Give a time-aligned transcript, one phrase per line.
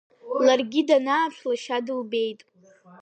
[0.45, 2.39] Ларгьы данааԥш лашьа дылбеит.